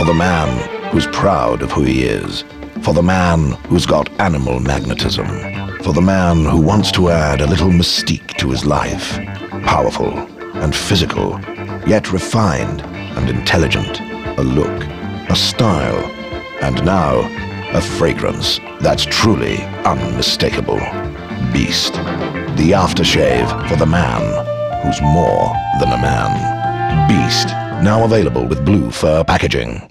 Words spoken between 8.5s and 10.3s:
life. Powerful